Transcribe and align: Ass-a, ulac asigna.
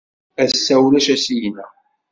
Ass-a, 0.43 0.75
ulac 0.85 1.07
asigna. 1.15 1.65